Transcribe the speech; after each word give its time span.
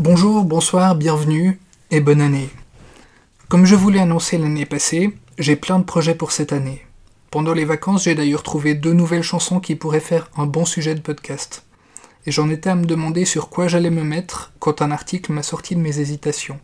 Bonjour, 0.00 0.42
bonsoir, 0.42 0.96
bienvenue 0.96 1.60
et 1.92 2.00
bonne 2.00 2.20
année. 2.20 2.50
Comme 3.48 3.64
je 3.64 3.76
voulais 3.76 4.00
annoncer 4.00 4.38
l'année 4.38 4.66
passée, 4.66 5.16
j'ai 5.38 5.54
plein 5.54 5.78
de 5.78 5.84
projets 5.84 6.16
pour 6.16 6.32
cette 6.32 6.52
année. 6.52 6.84
Pendant 7.30 7.52
les 7.52 7.64
vacances, 7.64 8.02
j'ai 8.02 8.16
d'ailleurs 8.16 8.42
trouvé 8.42 8.74
deux 8.74 8.92
nouvelles 8.92 9.22
chansons 9.22 9.60
qui 9.60 9.76
pourraient 9.76 10.00
faire 10.00 10.32
un 10.36 10.46
bon 10.46 10.64
sujet 10.64 10.96
de 10.96 11.00
podcast. 11.00 11.64
Et 12.26 12.32
j'en 12.32 12.50
étais 12.50 12.70
à 12.70 12.74
me 12.74 12.86
demander 12.86 13.24
sur 13.24 13.50
quoi 13.50 13.68
j'allais 13.68 13.90
me 13.90 14.02
mettre 14.02 14.52
quand 14.58 14.82
un 14.82 14.90
article 14.90 15.30
m'a 15.30 15.44
sorti 15.44 15.76
de 15.76 15.80
mes 15.80 16.00
hésitations. 16.00 16.58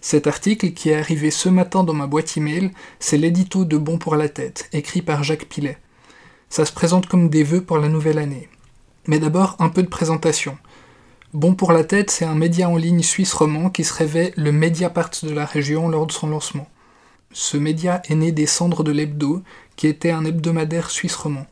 Cet 0.00 0.26
article, 0.26 0.72
qui 0.72 0.90
est 0.90 0.96
arrivé 0.96 1.30
ce 1.30 1.48
matin 1.48 1.84
dans 1.84 1.94
ma 1.94 2.08
boîte 2.08 2.36
email, 2.36 2.72
c'est 2.98 3.18
l'édito 3.18 3.64
de 3.64 3.76
Bon 3.76 3.98
pour 3.98 4.16
la 4.16 4.28
tête, 4.28 4.68
écrit 4.72 5.00
par 5.00 5.22
Jacques 5.22 5.48
Pilet. 5.48 5.78
Ça 6.48 6.64
se 6.64 6.72
présente 6.72 7.06
comme 7.06 7.28
des 7.28 7.44
vœux 7.44 7.62
pour 7.62 7.78
la 7.78 7.88
nouvelle 7.88 8.18
année. 8.18 8.48
Mais 9.06 9.20
d'abord, 9.20 9.54
un 9.60 9.68
peu 9.68 9.84
de 9.84 9.88
présentation. 9.88 10.58
Bon 11.34 11.56
pour 11.56 11.72
la 11.72 11.82
tête, 11.82 12.12
c'est 12.12 12.24
un 12.24 12.36
média 12.36 12.68
en 12.68 12.76
ligne 12.76 13.02
suisse 13.02 13.32
roman 13.32 13.68
qui 13.68 13.82
se 13.82 13.92
rêvait 13.92 14.32
le 14.36 14.52
Mediapart 14.52 15.10
de 15.24 15.32
la 15.32 15.44
région 15.44 15.88
lors 15.88 16.06
de 16.06 16.12
son 16.12 16.28
lancement. 16.28 16.68
Ce 17.32 17.56
média 17.56 18.00
est 18.08 18.14
né 18.14 18.30
des 18.30 18.46
cendres 18.46 18.84
de 18.84 18.92
l'hebdo, 18.92 19.42
qui 19.74 19.88
était 19.88 20.12
un 20.12 20.24
hebdomadaire 20.24 20.90
suisse 20.90 21.16
roman. 21.16 21.44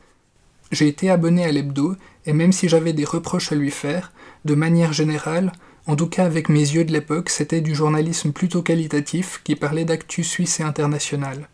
J'ai 0.71 0.87
été 0.87 1.09
abonné 1.09 1.43
à 1.43 1.51
l'hebdo, 1.51 1.97
et 2.25 2.31
même 2.31 2.53
si 2.53 2.69
j'avais 2.69 2.93
des 2.93 3.03
reproches 3.03 3.51
à 3.51 3.55
lui 3.55 3.71
faire, 3.71 4.13
de 4.45 4.55
manière 4.55 4.93
générale, 4.93 5.51
en 5.85 5.97
tout 5.97 6.07
cas, 6.07 6.23
avec 6.23 6.47
mes 6.47 6.61
yeux 6.61 6.85
de 6.85 6.93
l'époque, 6.93 7.29
c'était 7.29 7.59
du 7.59 7.75
journalisme 7.75 8.31
plutôt 8.31 8.61
qualitatif 8.61 9.41
qui 9.43 9.57
parlait 9.57 9.83
d'actu 9.83 10.23
suisse 10.23 10.61
et 10.61 10.63
international. 10.63 11.49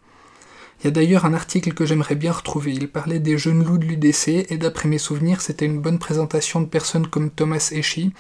Il 0.79 0.85
y 0.85 0.87
a 0.87 0.91
d'ailleurs 0.91 1.25
un 1.25 1.33
article 1.33 1.73
que 1.73 1.85
j'aimerais 1.85 2.15
bien 2.15 2.31
retrouver. 2.31 2.71
Il 2.71 2.87
parlait 2.87 3.19
des 3.19 3.37
jeunes 3.37 3.65
loups 3.65 3.77
de 3.77 3.85
l'UDC 3.85 4.45
et 4.49 4.57
d'après 4.57 4.87
mes 4.87 4.97
souvenirs, 4.97 5.41
c'était 5.41 5.65
une 5.65 5.81
bonne 5.81 5.99
présentation 5.99 6.61
de 6.61 6.67
personnes 6.67 7.07
comme 7.07 7.29
Thomas 7.29 7.71
Eschi 7.73 8.13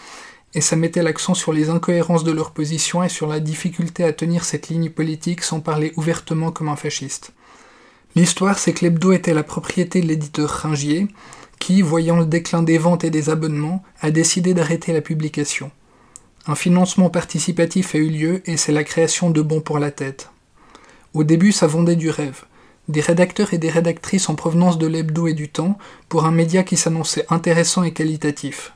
et 0.53 0.61
ça 0.61 0.75
mettait 0.75 1.03
l'accent 1.03 1.33
sur 1.33 1.53
les 1.53 1.69
incohérences 1.69 2.23
de 2.23 2.31
leur 2.31 2.51
position 2.51 3.03
et 3.03 3.09
sur 3.09 3.27
la 3.27 3.39
difficulté 3.39 4.03
à 4.03 4.13
tenir 4.13 4.43
cette 4.43 4.69
ligne 4.69 4.89
politique 4.89 5.43
sans 5.43 5.59
parler 5.59 5.93
ouvertement 5.95 6.51
comme 6.51 6.69
un 6.69 6.75
fasciste. 6.75 7.31
L'histoire, 8.15 8.57
c'est 8.57 8.73
que 8.73 8.83
l'hebdo 8.83 9.11
était 9.11 9.33
la 9.33 9.43
propriété 9.43 10.01
de 10.01 10.07
l'éditeur 10.07 10.49
Ringier, 10.49 11.07
qui, 11.59 11.81
voyant 11.81 12.17
le 12.17 12.25
déclin 12.25 12.63
des 12.63 12.77
ventes 12.77 13.03
et 13.03 13.11
des 13.11 13.29
abonnements, 13.29 13.83
a 14.01 14.09
décidé 14.09 14.53
d'arrêter 14.53 14.91
la 14.91 15.01
publication. 15.01 15.71
Un 16.47 16.55
financement 16.55 17.09
participatif 17.09 17.93
a 17.93 17.99
eu 17.99 18.09
lieu 18.09 18.41
et 18.45 18.57
c'est 18.57 18.71
la 18.71 18.83
création 18.83 19.29
de 19.29 19.41
Bons 19.41 19.61
pour 19.61 19.77
la 19.77 19.91
tête. 19.91 20.29
Au 21.13 21.23
début, 21.23 21.51
ça 21.51 21.67
vendait 21.67 21.95
du 21.95 22.09
rêve. 22.09 22.45
Des 22.89 23.01
rédacteurs 23.01 23.53
et 23.53 23.59
des 23.59 23.69
rédactrices 23.69 24.29
en 24.29 24.35
provenance 24.35 24.79
de 24.79 24.87
l'hebdo 24.87 25.27
et 25.27 25.33
du 25.33 25.47
temps 25.47 25.77
pour 26.09 26.25
un 26.25 26.31
média 26.31 26.63
qui 26.63 26.75
s'annonçait 26.75 27.27
intéressant 27.29 27.83
et 27.83 27.93
qualitatif. 27.93 28.73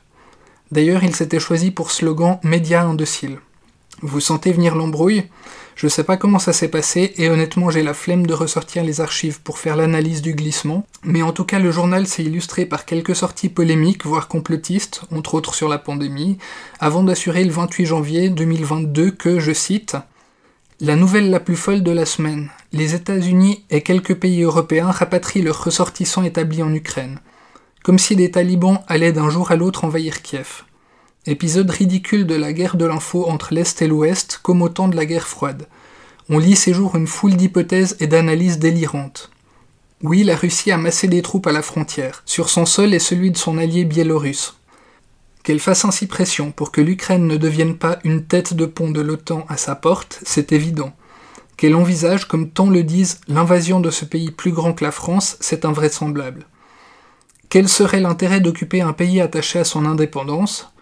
D'ailleurs, 0.70 1.02
il 1.02 1.14
s'était 1.14 1.40
choisi 1.40 1.72
pour 1.72 1.90
slogan 1.90 2.38
Média 2.44 2.84
indocile. 2.84 3.38
Vous 4.02 4.20
sentez 4.20 4.52
venir 4.52 4.76
l'embrouille? 4.76 5.24
Je 5.74 5.88
sais 5.88 6.04
pas 6.04 6.16
comment 6.16 6.38
ça 6.38 6.52
s'est 6.52 6.68
passé 6.68 7.14
et 7.16 7.28
honnêtement 7.28 7.70
j'ai 7.70 7.82
la 7.82 7.94
flemme 7.94 8.26
de 8.26 8.34
ressortir 8.34 8.84
les 8.84 9.00
archives 9.00 9.40
pour 9.40 9.58
faire 9.58 9.74
l'analyse 9.74 10.22
du 10.22 10.34
glissement, 10.34 10.86
mais 11.02 11.22
en 11.22 11.32
tout 11.32 11.44
cas 11.44 11.58
le 11.58 11.72
journal 11.72 12.06
s'est 12.06 12.22
illustré 12.22 12.66
par 12.66 12.84
quelques 12.84 13.16
sorties 13.16 13.48
polémiques, 13.48 14.06
voire 14.06 14.28
complotistes, 14.28 15.02
entre 15.10 15.34
autres 15.34 15.54
sur 15.54 15.68
la 15.68 15.78
pandémie, 15.78 16.38
avant 16.78 17.02
d'assurer 17.02 17.44
le 17.44 17.50
28 17.50 17.86
janvier 17.86 18.28
2022 18.30 19.10
que, 19.10 19.40
je 19.40 19.52
cite, 19.52 19.96
la 20.84 20.96
nouvelle 20.96 21.30
la 21.30 21.40
plus 21.40 21.56
folle 21.56 21.82
de 21.82 21.90
la 21.90 22.04
semaine. 22.04 22.50
Les 22.72 22.94
États-Unis 22.94 23.64
et 23.70 23.80
quelques 23.80 24.16
pays 24.16 24.42
européens 24.42 24.90
rapatrient 24.90 25.40
leurs 25.40 25.64
ressortissants 25.64 26.24
établis 26.24 26.62
en 26.62 26.74
Ukraine. 26.74 27.20
Comme 27.82 27.98
si 27.98 28.16
des 28.16 28.30
talibans 28.30 28.82
allaient 28.86 29.12
d'un 29.12 29.30
jour 29.30 29.50
à 29.50 29.56
l'autre 29.56 29.84
envahir 29.84 30.20
Kiev. 30.20 30.64
Épisode 31.24 31.70
ridicule 31.70 32.26
de 32.26 32.34
la 32.34 32.52
guerre 32.52 32.76
de 32.76 32.84
l'info 32.84 33.26
entre 33.26 33.54
l'Est 33.54 33.80
et 33.80 33.86
l'Ouest, 33.86 34.40
comme 34.42 34.60
au 34.60 34.68
temps 34.68 34.88
de 34.88 34.96
la 34.96 35.06
guerre 35.06 35.26
froide. 35.26 35.68
On 36.28 36.38
lit 36.38 36.56
ces 36.56 36.74
jours 36.74 36.96
une 36.96 37.06
foule 37.06 37.34
d'hypothèses 37.34 37.96
et 38.00 38.06
d'analyses 38.06 38.58
délirantes. 38.58 39.30
Oui, 40.02 40.22
la 40.22 40.36
Russie 40.36 40.70
a 40.70 40.76
massé 40.76 41.08
des 41.08 41.22
troupes 41.22 41.46
à 41.46 41.52
la 41.52 41.62
frontière, 41.62 42.22
sur 42.26 42.50
son 42.50 42.66
sol 42.66 42.92
et 42.92 42.98
celui 42.98 43.30
de 43.30 43.38
son 43.38 43.56
allié 43.56 43.86
biélorusse. 43.86 44.54
Qu'elle 45.44 45.60
fasse 45.60 45.84
ainsi 45.84 46.06
pression 46.06 46.52
pour 46.52 46.72
que 46.72 46.80
l'Ukraine 46.80 47.26
ne 47.26 47.36
devienne 47.36 47.76
pas 47.76 47.98
une 48.02 48.24
tête 48.24 48.54
de 48.54 48.64
pont 48.64 48.90
de 48.90 49.02
l'OTAN 49.02 49.44
à 49.50 49.58
sa 49.58 49.74
porte, 49.74 50.20
c'est 50.24 50.52
évident. 50.52 50.96
Qu'elle 51.58 51.74
envisage, 51.74 52.26
comme 52.26 52.48
tant 52.48 52.70
le 52.70 52.82
disent, 52.82 53.20
l'invasion 53.28 53.78
de 53.78 53.90
ce 53.90 54.06
pays 54.06 54.30
plus 54.30 54.52
grand 54.52 54.72
que 54.72 54.82
la 54.82 54.90
France, 54.90 55.36
c'est 55.40 55.66
invraisemblable. 55.66 56.46
Quel 57.50 57.68
serait 57.68 58.00
l'intérêt 58.00 58.40
d'occuper 58.40 58.80
un 58.80 58.94
pays 58.94 59.20
attaché 59.20 59.58
à 59.58 59.64
son 59.64 59.84
indépendance? 59.84 60.72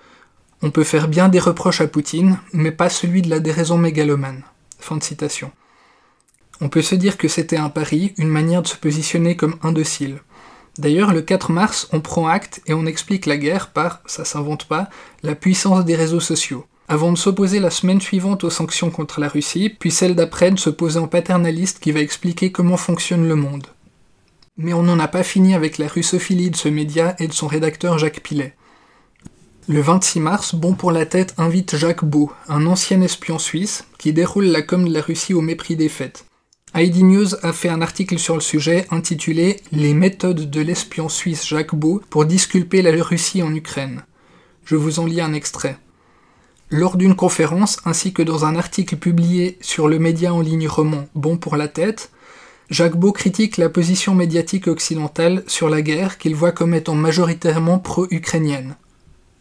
On 0.62 0.70
peut 0.70 0.84
faire 0.84 1.08
bien 1.08 1.28
des 1.28 1.40
reproches 1.40 1.80
à 1.80 1.88
Poutine, 1.88 2.38
mais 2.52 2.70
pas 2.70 2.88
celui 2.88 3.20
de 3.20 3.30
la 3.30 3.40
déraison 3.40 3.78
mégalomane. 3.78 4.44
Fin 4.78 4.96
de 4.96 5.02
citation. 5.02 5.50
On 6.60 6.68
peut 6.68 6.82
se 6.82 6.94
dire 6.94 7.18
que 7.18 7.26
c'était 7.26 7.56
un 7.56 7.68
pari, 7.68 8.14
une 8.16 8.28
manière 8.28 8.62
de 8.62 8.68
se 8.68 8.76
positionner 8.76 9.34
comme 9.34 9.56
indocile. 9.64 10.20
D'ailleurs, 10.78 11.12
le 11.12 11.20
4 11.20 11.52
mars, 11.52 11.88
on 11.92 12.00
prend 12.00 12.26
acte 12.26 12.62
et 12.66 12.72
on 12.72 12.86
explique 12.86 13.26
la 13.26 13.36
guerre 13.36 13.70
par, 13.70 14.00
ça 14.06 14.24
s'invente 14.24 14.64
pas, 14.64 14.88
la 15.22 15.34
puissance 15.34 15.84
des 15.84 15.96
réseaux 15.96 16.20
sociaux. 16.20 16.64
Avant 16.88 17.12
de 17.12 17.18
s'opposer 17.18 17.60
la 17.60 17.70
semaine 17.70 18.00
suivante 18.00 18.44
aux 18.44 18.50
sanctions 18.50 18.90
contre 18.90 19.20
la 19.20 19.28
Russie, 19.28 19.68
puis 19.68 19.90
celle 19.90 20.14
d'après 20.14 20.50
de 20.50 20.58
se 20.58 20.70
poser 20.70 20.98
en 20.98 21.08
paternaliste 21.08 21.78
qui 21.78 21.92
va 21.92 22.00
expliquer 22.00 22.52
comment 22.52 22.76
fonctionne 22.76 23.28
le 23.28 23.36
monde. 23.36 23.66
Mais 24.56 24.72
on 24.72 24.82
n'en 24.82 24.98
a 24.98 25.08
pas 25.08 25.22
fini 25.22 25.54
avec 25.54 25.78
la 25.78 25.88
russophilie 25.88 26.50
de 26.50 26.56
ce 26.56 26.68
média 26.68 27.16
et 27.18 27.28
de 27.28 27.32
son 27.32 27.46
rédacteur 27.46 27.98
Jacques 27.98 28.20
Pilet. 28.20 28.54
Le 29.68 29.80
26 29.80 30.20
mars, 30.20 30.54
Bon 30.54 30.74
pour 30.74 30.90
la 30.90 31.06
tête 31.06 31.34
invite 31.38 31.76
Jacques 31.76 32.04
Beau, 32.04 32.32
un 32.48 32.66
ancien 32.66 33.00
espion 33.00 33.38
suisse, 33.38 33.84
qui 33.98 34.12
déroule 34.12 34.46
la 34.46 34.62
com 34.62 34.88
de 34.88 34.92
la 34.92 35.00
Russie 35.00 35.34
au 35.34 35.40
mépris 35.40 35.76
des 35.76 35.88
fêtes. 35.88 36.24
ID 36.74 37.02
News 37.02 37.34
a 37.42 37.52
fait 37.52 37.68
un 37.68 37.82
article 37.82 38.18
sur 38.18 38.34
le 38.34 38.40
sujet 38.40 38.86
intitulé 38.90 39.60
Les 39.72 39.92
méthodes 39.92 40.48
de 40.48 40.60
l'espion 40.62 41.10
suisse 41.10 41.46
Jacques 41.46 41.74
Beau 41.74 42.00
pour 42.08 42.24
disculper 42.24 42.80
la 42.80 42.92
Russie 43.04 43.42
en 43.42 43.54
Ukraine. 43.54 44.04
Je 44.64 44.76
vous 44.76 44.98
en 44.98 45.04
lis 45.04 45.20
un 45.20 45.34
extrait. 45.34 45.76
Lors 46.70 46.96
d'une 46.96 47.14
conférence 47.14 47.78
ainsi 47.84 48.14
que 48.14 48.22
dans 48.22 48.46
un 48.46 48.56
article 48.56 48.96
publié 48.96 49.58
sur 49.60 49.86
le 49.86 49.98
média 49.98 50.32
en 50.32 50.40
ligne 50.40 50.66
roman 50.66 51.08
Bon 51.14 51.36
pour 51.36 51.56
la 51.56 51.68
tête, 51.68 52.10
Jacques 52.70 52.96
Beau 52.96 53.12
critique 53.12 53.58
la 53.58 53.68
position 53.68 54.14
médiatique 54.14 54.66
occidentale 54.66 55.44
sur 55.46 55.68
la 55.68 55.82
guerre 55.82 56.16
qu'il 56.16 56.34
voit 56.34 56.52
comme 56.52 56.72
étant 56.72 56.94
majoritairement 56.94 57.80
pro-ukrainienne. 57.80 58.76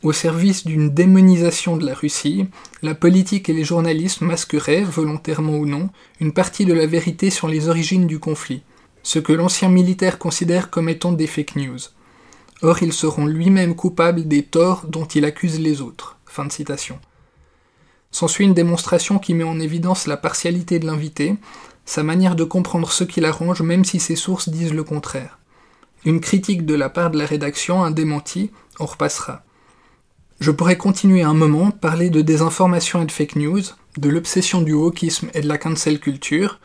Au 0.03 0.13
service 0.13 0.65
d'une 0.65 0.89
démonisation 0.89 1.77
de 1.77 1.85
la 1.85 1.93
Russie, 1.93 2.47
la 2.81 2.95
politique 2.95 3.49
et 3.49 3.53
les 3.53 3.63
journalistes 3.63 4.21
masqueraient, 4.21 4.81
volontairement 4.81 5.57
ou 5.57 5.67
non, 5.67 5.91
une 6.19 6.33
partie 6.33 6.65
de 6.65 6.73
la 6.73 6.87
vérité 6.87 7.29
sur 7.29 7.47
les 7.47 7.69
origines 7.69 8.07
du 8.07 8.17
conflit, 8.17 8.63
ce 9.03 9.19
que 9.19 9.31
l'ancien 9.31 9.69
militaire 9.69 10.17
considère 10.17 10.71
comme 10.71 10.89
étant 10.89 11.11
des 11.11 11.27
fake 11.27 11.55
news. 11.55 11.77
Or, 12.63 12.81
ils 12.81 12.93
seront 12.93 13.27
lui-même 13.27 13.75
coupables 13.75 14.27
des 14.27 14.41
torts 14.41 14.87
dont 14.87 15.05
il 15.05 15.23
accuse 15.23 15.59
les 15.59 15.81
autres. 15.81 16.17
S'ensuit 18.09 18.45
une 18.45 18.55
démonstration 18.55 19.19
qui 19.19 19.35
met 19.35 19.43
en 19.43 19.59
évidence 19.59 20.07
la 20.07 20.17
partialité 20.17 20.79
de 20.79 20.87
l'invité, 20.87 21.35
sa 21.85 22.01
manière 22.01 22.35
de 22.35 22.43
comprendre 22.43 22.91
ce 22.91 23.03
qui 23.03 23.21
l'arrange 23.21 23.61
même 23.61 23.85
si 23.85 23.99
ses 23.99 24.15
sources 24.15 24.49
disent 24.49 24.73
le 24.73 24.83
contraire. 24.83 25.37
Une 26.05 26.21
critique 26.21 26.65
de 26.65 26.73
la 26.73 26.89
part 26.89 27.11
de 27.11 27.19
la 27.19 27.27
rédaction, 27.27 27.83
un 27.83 27.91
démenti, 27.91 28.49
on 28.79 28.87
repassera. 28.87 29.43
Je 30.41 30.49
pourrais 30.49 30.75
continuer 30.75 31.21
un 31.21 31.35
moment, 31.35 31.69
parler 31.69 32.09
de 32.09 32.21
désinformation 32.21 33.03
et 33.03 33.05
de 33.05 33.11
fake 33.11 33.35
news, 33.35 33.61
de 33.99 34.09
l'obsession 34.09 34.63
du 34.63 34.73
wokisme 34.73 35.29
et 35.35 35.41
de 35.41 35.47
la 35.47 35.59
cancel 35.59 35.99
culture, 35.99 36.59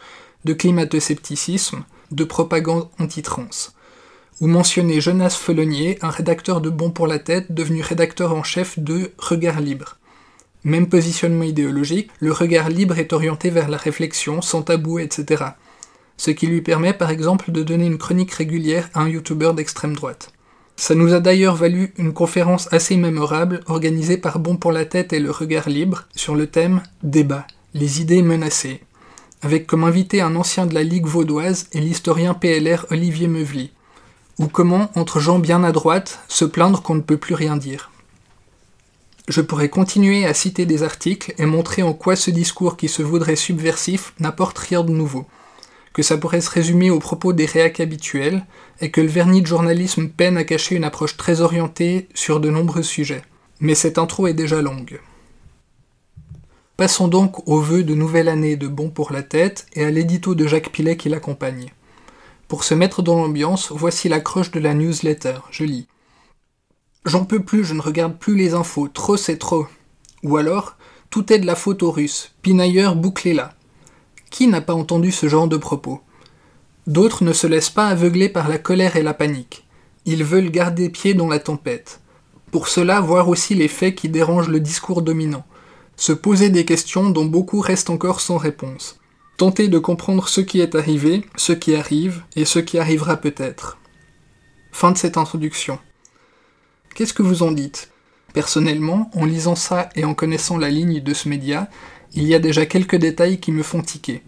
de 0.47 0.54
climato-scepticisme, 0.54 1.84
de 2.10 2.25
propagande 2.25 2.88
anti-trans. 2.98 3.75
Ou 4.41 4.47
mentionner 4.47 5.03
Jonas 5.03 5.37
Felonier, 5.38 5.98
un 6.00 6.09
rédacteur 6.09 6.62
de 6.62 6.70
Bon 6.70 6.91
pour 6.91 7.06
la 7.06 7.19
tête, 7.19 7.53
devenu 7.53 7.82
rédacteur 7.82 8.34
en 8.34 8.42
chef 8.42 8.78
de 8.78 9.12
Regard 9.19 9.60
libre. 9.60 9.98
Même 10.64 10.88
positionnement 10.88 11.44
idéologique, 11.44 12.11
le 12.19 12.32
regard 12.32 12.70
libre 12.70 12.99
est 12.99 13.12
orienté 13.12 13.50
vers 13.50 13.69
la 13.69 13.76
réflexion, 13.76 14.40
sans 14.40 14.62
tabou, 14.62 15.00
etc. 15.00 15.44
Ce 16.17 16.31
qui 16.31 16.46
lui 16.46 16.62
permet 16.62 16.94
par 16.94 17.11
exemple 17.11 17.52
de 17.52 17.62
donner 17.62 17.84
une 17.84 17.99
chronique 17.99 18.32
régulière 18.32 18.88
à 18.94 19.02
un 19.02 19.08
youtubeur 19.11 19.52
d'extrême 19.52 19.94
droite. 19.94 20.32
Ça 20.76 20.94
nous 20.94 21.14
a 21.14 21.20
d'ailleurs 21.20 21.56
valu 21.56 21.94
une 21.96 22.12
conférence 22.12 22.70
assez 22.73 22.96
mémorable 22.96 23.62
organisée 23.67 24.19
par 24.19 24.38
Bon 24.38 24.56
pour 24.56 24.73
la 24.73 24.84
tête 24.84 25.14
et 25.14 25.19
le 25.19 25.31
regard 25.31 25.70
libre 25.70 26.05
sur 26.14 26.34
le 26.34 26.46
thème 26.46 26.82
Débat, 27.02 27.46
les 27.73 28.02
idées 28.02 28.23
menacées, 28.23 28.82
avec 29.40 29.67
comme 29.67 29.84
invité 29.84 30.20
un 30.20 30.37
ancien 30.37 30.67
de 30.67 30.75
la 30.75 30.82
Ligue 30.82 31.06
vaudoise 31.06 31.67
et 31.73 31.81
l'historien 31.81 32.34
PLR 32.34 32.84
Olivier 32.90 33.26
Meuvely. 33.26 33.73
Ou 34.38 34.49
comment, 34.49 34.90
entre 34.94 35.19
gens 35.19 35.38
bien 35.38 35.64
à 35.64 35.73
droite, 35.73 36.20
se 36.28 36.44
plaindre 36.44 36.82
qu'on 36.82 36.96
ne 36.96 37.00
peut 37.00 37.17
plus 37.17 37.34
rien 37.34 37.56
dire. 37.56 37.90
Je 39.28 39.40
pourrais 39.40 39.70
continuer 39.70 40.26
à 40.26 40.34
citer 40.34 40.67
des 40.67 40.82
articles 40.82 41.34
et 41.38 41.46
montrer 41.46 41.82
en 41.82 41.94
quoi 41.94 42.17
ce 42.17 42.31
discours 42.31 42.76
qui 42.76 42.88
se 42.88 43.02
voudrait 43.02 43.34
subversif 43.34 44.12
n'apporte 44.20 44.58
rien 44.58 44.84
de 44.84 44.93
nouveau 44.93 45.26
que 45.96 46.02
ça 46.02 46.19
pourrait 46.19 46.43
se 46.43 46.50
résumer 46.50 46.90
aux 46.90 46.98
propos 46.98 47.32
des 47.32 47.46
réacs 47.46 47.81
habituels, 47.81 48.44
et 48.82 48.90
que 48.90 49.00
le 49.00 49.06
vernis 49.06 49.40
de 49.40 49.46
journalisme 49.46 50.10
peine 50.10 50.37
à 50.37 50.44
cacher 50.44 50.75
une 50.75 50.84
approche 50.84 51.16
très 51.16 51.40
orientée 51.40 52.06
sur 52.12 52.38
de 52.38 52.50
nombreux 52.50 52.82
sujets. 52.82 53.22
Mais 53.60 53.75
cette 53.75 53.96
intro 53.96 54.26
est 54.26 54.34
déjà 54.34 54.60
longue. 54.60 55.00
Passons 56.76 57.08
donc 57.08 57.48
aux 57.48 57.62
vœux 57.62 57.82
de 57.82 57.94
nouvelle 57.94 58.28
année 58.28 58.56
de 58.56 58.69
Bon 58.69 58.90
pour 58.90 59.10
la 59.10 59.22
tête 59.22 59.66
et 59.72 59.84
à 59.84 59.90
l'édito 59.90 60.34
de 60.34 60.46
Jacques 60.46 60.70
Pilet 60.70 60.98
qui 60.98 61.08
l'accompagne. 61.08 61.72
Pour 62.46 62.64
se 62.64 62.75
mettre 62.75 63.00
dans 63.00 63.16
l'ambiance, 63.16 63.72
voici 63.72 64.10
l'accroche 64.10 64.50
de 64.50 64.60
la 64.60 64.75
newsletter. 64.75 65.38
Je 65.50 65.64
lis. 65.64 65.88
J'en 67.06 67.25
peux 67.25 67.40
plus, 67.40 67.64
je 67.64 67.72
ne 67.72 67.81
regarde 67.81 68.19
plus 68.19 68.37
les 68.37 68.52
infos, 68.52 68.88
trop 68.88 69.16
c'est 69.16 69.38
trop. 69.38 69.66
Ou 70.22 70.37
alors, 70.37 70.76
tout 71.08 71.32
est 71.32 71.38
de 71.38 71.46
la 71.46 71.56
faute 71.56 71.82
aux 71.82 71.90
Russes, 71.90 72.34
pinailleurs 72.42 72.96
bouclez-la. 72.96 73.56
Qui 74.37 74.49
n'a 74.49 74.61
pas 74.61 74.75
entendu 74.75 75.12
ce 75.12 75.31
genre 75.31 75.49
de 75.49 75.56
propos 75.56 76.03
D'autres 76.87 77.25
ne 77.25 77.33
se 77.33 77.47
laissent 77.47 77.71
pas 77.71 77.87
aveugler 77.87 78.29
par 78.29 78.50
la 78.50 78.59
colère 78.59 78.97
et 78.97 79.03
la 79.03 79.15
panique. 79.15 79.67
Ils 80.05 80.25
veulent 80.25 80.50
garder 80.50 80.91
pied 80.91 81.15
dans 81.15 81.27
la 81.27 81.38
tempête. 81.38 82.03
Pour 82.50 82.69
cela, 82.69 83.00
voir 83.00 83.31
aussi 83.31 83.55
les 83.55 83.67
faits 83.67 83.94
qui 83.94 84.11
dérangent 84.11 84.50
le 84.50 84.61
discours 84.61 85.00
dominant. 85.00 85.47
Se 85.97 86.12
poser 86.12 86.50
des 86.50 86.67
questions 86.67 87.09
dont 87.09 87.25
beaucoup 87.25 87.61
restent 87.61 87.88
encore 87.88 88.21
sans 88.21 88.37
réponse. 88.37 89.00
Tenter 89.38 89.69
de 89.69 89.79
comprendre 89.79 90.29
ce 90.29 90.43
qui 90.43 90.61
est 90.61 90.75
arrivé, 90.75 91.25
ce 91.37 91.55
qui 91.55 91.75
arrive 91.75 92.23
et 92.37 92.44
ce 92.44 92.59
qui 92.59 92.79
arrivera 92.79 93.17
peut-être. 93.17 93.79
Fin 94.71 94.91
de 94.91 94.99
cette 94.99 95.17
introduction. 95.17 95.79
Qu'est-ce 96.94 97.15
que 97.15 97.23
vous 97.23 97.43
en 97.43 97.53
dites? 97.53 97.91
Personnellement, 98.35 99.11
en 99.15 99.25
lisant 99.25 99.55
ça 99.55 99.88
et 99.94 100.05
en 100.05 100.12
connaissant 100.12 100.59
la 100.59 100.69
ligne 100.69 101.00
de 101.00 101.15
ce 101.15 101.27
média, 101.31 101.71
il 102.16 102.24
y 102.24 102.34
a 102.34 102.38
déjà 102.38 102.66
quelques 102.66 102.96
détails 102.96 103.38
qui 103.38 103.52
me 103.52 103.62
font 103.62 103.82
tiquer. 103.82 104.22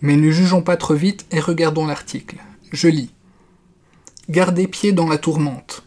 Mais 0.00 0.16
ne 0.16 0.30
jugeons 0.30 0.62
pas 0.62 0.76
trop 0.76 0.94
vite 0.94 1.26
et 1.30 1.40
regardons 1.40 1.86
l'article. 1.86 2.36
Je 2.72 2.88
lis. 2.88 3.10
Gardez 4.28 4.68
pied 4.68 4.92
dans 4.92 5.08
la 5.08 5.18
tourmente. 5.18 5.82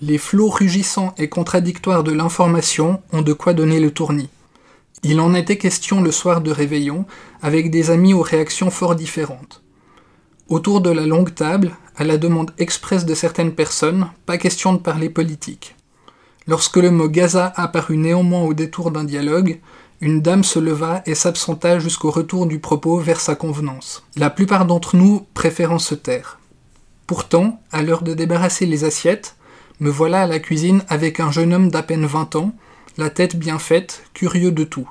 Les 0.00 0.18
flots 0.18 0.50
rugissants 0.50 1.14
et 1.16 1.28
contradictoires 1.28 2.04
de 2.04 2.12
l'information 2.12 3.02
ont 3.12 3.22
de 3.22 3.32
quoi 3.32 3.54
donner 3.54 3.80
le 3.80 3.90
tournis. 3.90 4.28
Il 5.02 5.20
en 5.20 5.34
était 5.34 5.58
question 5.58 6.02
le 6.02 6.12
soir 6.12 6.42
de 6.42 6.50
réveillon, 6.50 7.06
avec 7.40 7.70
des 7.70 7.90
amis 7.90 8.14
aux 8.14 8.22
réactions 8.22 8.70
fort 8.70 8.94
différentes. 8.94 9.62
Autour 10.48 10.80
de 10.80 10.90
la 10.90 11.06
longue 11.06 11.34
table, 11.34 11.72
à 11.96 12.04
la 12.04 12.18
demande 12.18 12.52
expresse 12.58 13.04
de 13.04 13.14
certaines 13.14 13.54
personnes, 13.54 14.08
pas 14.26 14.38
question 14.38 14.72
de 14.74 14.78
parler 14.78 15.08
politique. 15.08 15.76
Lorsque 16.46 16.76
le 16.76 16.90
mot 16.90 17.08
Gaza 17.08 17.52
apparut 17.56 17.96
néanmoins 17.96 18.42
au 18.42 18.54
détour 18.54 18.90
d'un 18.90 19.04
dialogue, 19.04 19.60
une 20.02 20.20
dame 20.20 20.42
se 20.42 20.58
leva 20.58 21.00
et 21.06 21.14
s'absenta 21.14 21.78
jusqu'au 21.78 22.10
retour 22.10 22.46
du 22.46 22.58
propos 22.58 22.98
vers 22.98 23.20
sa 23.20 23.36
convenance. 23.36 24.02
La 24.16 24.30
plupart 24.30 24.66
d'entre 24.66 24.96
nous 24.96 25.24
préférant 25.32 25.78
se 25.78 25.94
taire. 25.94 26.40
Pourtant, 27.06 27.62
à 27.70 27.82
l'heure 27.82 28.02
de 28.02 28.12
débarrasser 28.12 28.66
les 28.66 28.82
assiettes, 28.82 29.36
me 29.78 29.90
voilà 29.90 30.22
à 30.22 30.26
la 30.26 30.40
cuisine 30.40 30.82
avec 30.88 31.20
un 31.20 31.30
jeune 31.30 31.54
homme 31.54 31.70
d'à 31.70 31.84
peine 31.84 32.04
vingt 32.04 32.34
ans, 32.34 32.52
la 32.98 33.10
tête 33.10 33.36
bien 33.36 33.60
faite, 33.60 34.02
curieux 34.12 34.50
de 34.50 34.64
tout. 34.64 34.90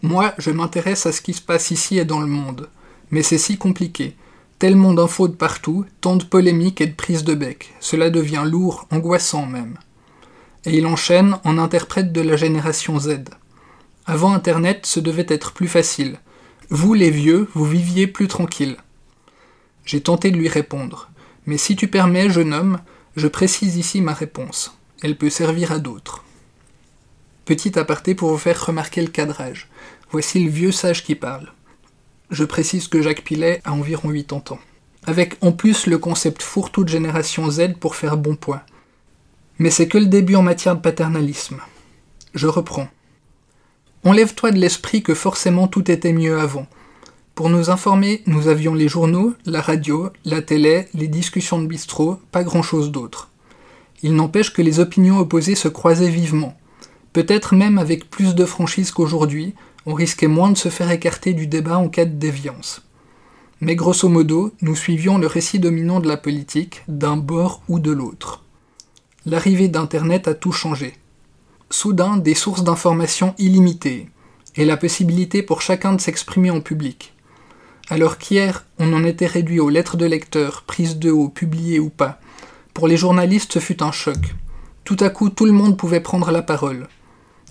Moi, 0.00 0.32
je 0.38 0.50
m'intéresse 0.50 1.04
à 1.04 1.12
ce 1.12 1.20
qui 1.20 1.34
se 1.34 1.42
passe 1.42 1.70
ici 1.70 1.98
et 1.98 2.06
dans 2.06 2.20
le 2.20 2.26
monde. 2.26 2.70
Mais 3.10 3.22
c'est 3.22 3.38
si 3.38 3.58
compliqué. 3.58 4.16
Tellement 4.58 4.94
d'infos 4.94 5.28
de 5.28 5.34
partout, 5.34 5.84
tant 6.00 6.16
de 6.16 6.24
polémiques 6.24 6.80
et 6.80 6.86
de 6.86 6.94
prises 6.94 7.24
de 7.24 7.34
bec. 7.34 7.74
Cela 7.80 8.08
devient 8.08 8.44
lourd, 8.46 8.86
angoissant 8.90 9.44
même. 9.44 9.76
Et 10.64 10.78
il 10.78 10.86
enchaîne 10.86 11.36
en 11.44 11.58
interprète 11.58 12.12
de 12.12 12.22
la 12.22 12.36
génération 12.36 12.98
Z. 12.98 13.18
Avant 14.08 14.32
Internet, 14.32 14.86
ce 14.86 15.00
devait 15.00 15.26
être 15.28 15.52
plus 15.52 15.66
facile. 15.66 16.18
Vous, 16.70 16.94
les 16.94 17.10
vieux, 17.10 17.48
vous 17.54 17.64
viviez 17.64 18.06
plus 18.06 18.28
tranquille. 18.28 18.76
J'ai 19.84 20.00
tenté 20.00 20.30
de 20.30 20.36
lui 20.36 20.48
répondre. 20.48 21.10
Mais 21.44 21.58
si 21.58 21.74
tu 21.74 21.88
permets, 21.88 22.30
jeune 22.30 22.54
homme, 22.54 22.78
je 23.16 23.26
précise 23.26 23.76
ici 23.76 24.00
ma 24.00 24.12
réponse. 24.12 24.78
Elle 25.02 25.16
peut 25.16 25.30
servir 25.30 25.72
à 25.72 25.80
d'autres. 25.80 26.24
Petit 27.46 27.76
aparté 27.78 28.14
pour 28.14 28.30
vous 28.30 28.38
faire 28.38 28.64
remarquer 28.64 29.02
le 29.02 29.08
cadrage. 29.08 29.68
Voici 30.12 30.42
le 30.42 30.50
vieux 30.50 30.72
sage 30.72 31.02
qui 31.02 31.16
parle. 31.16 31.52
Je 32.30 32.44
précise 32.44 32.86
que 32.86 33.02
Jacques 33.02 33.24
Pilet 33.24 33.60
a 33.64 33.72
environ 33.72 34.12
80 34.12 34.54
ans. 34.54 34.60
Avec 35.04 35.36
en 35.40 35.50
plus 35.50 35.86
le 35.86 35.98
concept 35.98 36.42
fourre-tout 36.42 36.84
de 36.84 36.88
génération 36.88 37.50
Z 37.50 37.74
pour 37.80 37.96
faire 37.96 38.16
bon 38.16 38.36
poids. 38.36 38.62
Mais 39.58 39.70
c'est 39.70 39.88
que 39.88 39.98
le 39.98 40.06
début 40.06 40.36
en 40.36 40.42
matière 40.42 40.76
de 40.76 40.80
paternalisme. 40.80 41.60
Je 42.34 42.46
reprends. 42.46 42.88
Enlève-toi 44.06 44.52
de 44.52 44.58
l'esprit 44.58 45.02
que 45.02 45.14
forcément 45.14 45.66
tout 45.66 45.90
était 45.90 46.12
mieux 46.12 46.38
avant. 46.38 46.68
Pour 47.34 47.50
nous 47.50 47.70
informer, 47.70 48.22
nous 48.26 48.46
avions 48.46 48.72
les 48.72 48.86
journaux, 48.86 49.34
la 49.46 49.60
radio, 49.60 50.10
la 50.24 50.42
télé, 50.42 50.86
les 50.94 51.08
discussions 51.08 51.60
de 51.60 51.66
bistrot, 51.66 52.20
pas 52.30 52.44
grand-chose 52.44 52.92
d'autre. 52.92 53.30
Il 54.04 54.14
n'empêche 54.14 54.52
que 54.52 54.62
les 54.62 54.78
opinions 54.78 55.18
opposées 55.18 55.56
se 55.56 55.66
croisaient 55.66 56.08
vivement. 56.08 56.56
Peut-être 57.12 57.56
même 57.56 57.78
avec 57.78 58.08
plus 58.08 58.36
de 58.36 58.44
franchise 58.44 58.92
qu'aujourd'hui, 58.92 59.54
on 59.86 59.94
risquait 59.94 60.28
moins 60.28 60.52
de 60.52 60.56
se 60.56 60.68
faire 60.68 60.92
écarter 60.92 61.32
du 61.32 61.48
débat 61.48 61.76
en 61.76 61.88
cas 61.88 62.04
de 62.04 62.14
déviance. 62.14 62.82
Mais 63.60 63.74
grosso 63.74 64.08
modo, 64.08 64.52
nous 64.60 64.76
suivions 64.76 65.18
le 65.18 65.26
récit 65.26 65.58
dominant 65.58 65.98
de 65.98 66.06
la 66.06 66.16
politique, 66.16 66.84
d'un 66.86 67.16
bord 67.16 67.60
ou 67.68 67.80
de 67.80 67.90
l'autre. 67.90 68.44
L'arrivée 69.24 69.66
d'Internet 69.66 70.28
a 70.28 70.34
tout 70.34 70.52
changé. 70.52 70.94
Soudain, 71.70 72.16
des 72.16 72.34
sources 72.34 72.64
d'informations 72.64 73.34
illimitées, 73.38 74.08
et 74.54 74.64
la 74.64 74.76
possibilité 74.76 75.42
pour 75.42 75.62
chacun 75.62 75.92
de 75.92 76.00
s'exprimer 76.00 76.50
en 76.50 76.60
public. 76.60 77.14
Alors 77.88 78.18
qu'hier, 78.18 78.64
on 78.78 78.92
en 78.92 79.04
était 79.04 79.26
réduit 79.26 79.60
aux 79.60 79.68
lettres 79.68 79.96
de 79.96 80.06
lecteur, 80.06 80.62
prises 80.62 80.98
de 80.98 81.10
haut, 81.10 81.28
publiées 81.28 81.78
ou 81.78 81.88
pas, 81.90 82.20
pour 82.74 82.88
les 82.88 82.96
journalistes 82.96 83.54
ce 83.54 83.58
fut 83.58 83.82
un 83.82 83.92
choc. 83.92 84.34
Tout 84.84 84.96
à 85.00 85.10
coup, 85.10 85.30
tout 85.30 85.44
le 85.44 85.52
monde 85.52 85.76
pouvait 85.76 86.00
prendre 86.00 86.30
la 86.30 86.42
parole. 86.42 86.88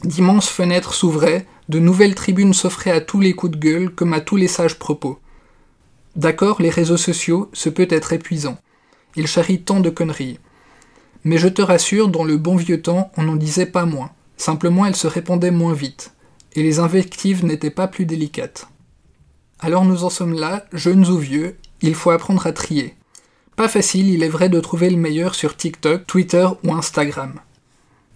D'immenses 0.03 0.49
fenêtres 0.49 0.93
s'ouvraient, 0.93 1.45
de 1.67 1.79
nouvelles 1.79 2.15
tribunes 2.15 2.53
s'offraient 2.53 2.91
à 2.91 3.01
tous 3.01 3.19
les 3.19 3.33
coups 3.33 3.53
de 3.53 3.57
gueule 3.57 3.89
comme 3.89 4.13
à 4.13 4.21
tous 4.21 4.35
les 4.35 4.47
sages 4.47 4.79
propos. 4.79 5.19
D'accord, 6.15 6.61
les 6.61 6.69
réseaux 6.69 6.97
sociaux, 6.97 7.49
ce 7.53 7.69
peut 7.69 7.87
être 7.89 8.13
épuisant. 8.13 8.57
Ils 9.15 9.27
charrient 9.27 9.63
tant 9.63 9.79
de 9.79 9.89
conneries. 9.89 10.39
Mais 11.25 11.37
je 11.37 11.47
te 11.47 11.61
rassure, 11.61 12.07
dans 12.07 12.23
le 12.23 12.37
bon 12.37 12.55
vieux 12.55 12.81
temps, 12.81 13.11
on 13.17 13.23
n'en 13.23 13.35
disait 13.35 13.65
pas 13.65 13.85
moins. 13.85 14.11
Simplement, 14.37 14.85
elles 14.85 14.95
se 14.95 15.07
répandaient 15.07 15.51
moins 15.51 15.73
vite. 15.73 16.13
Et 16.53 16.61
les 16.61 16.79
invectives 16.79 17.43
n'étaient 17.43 17.71
pas 17.71 17.87
plus 17.87 18.05
délicates. 18.05 18.67
Alors 19.59 19.85
nous 19.85 20.03
en 20.03 20.09
sommes 20.09 20.33
là, 20.33 20.65
jeunes 20.71 21.07
ou 21.07 21.17
vieux, 21.17 21.57
il 21.81 21.95
faut 21.95 22.11
apprendre 22.11 22.45
à 22.45 22.53
trier. 22.53 22.95
Pas 23.55 23.67
facile, 23.67 24.09
il 24.09 24.21
est 24.21 24.29
vrai, 24.29 24.49
de 24.49 24.59
trouver 24.59 24.89
le 24.89 24.97
meilleur 24.97 25.33
sur 25.33 25.57
TikTok, 25.57 26.05
Twitter 26.05 26.47
ou 26.63 26.73
Instagram. 26.73 27.39